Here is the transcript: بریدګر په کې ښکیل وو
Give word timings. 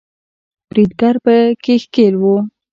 بریدګر 0.69 1.15
په 1.25 1.35
کې 1.63 1.75
ښکیل 1.83 2.13
وو 2.21 2.35